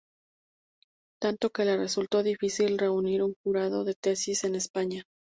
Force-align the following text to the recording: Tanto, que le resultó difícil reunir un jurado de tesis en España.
Tanto, 1.21 1.51
que 1.51 1.63
le 1.63 1.77
resultó 1.77 2.23
difícil 2.23 2.79
reunir 2.79 3.21
un 3.21 3.35
jurado 3.43 3.83
de 3.83 3.93
tesis 3.93 4.43
en 4.45 4.55
España. 4.55 5.03